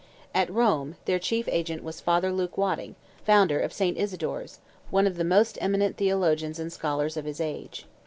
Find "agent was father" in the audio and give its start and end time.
1.47-2.31